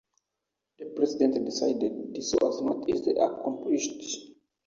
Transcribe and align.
The 0.79 0.85
president 0.95 1.45
decided 1.45 2.15
this 2.15 2.33
was 2.41 2.63
not 2.63 2.89
easily 2.89 3.17
accomplished. 3.17 4.31